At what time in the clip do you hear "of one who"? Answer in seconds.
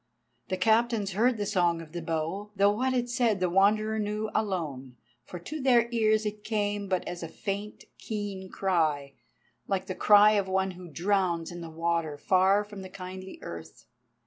10.31-10.87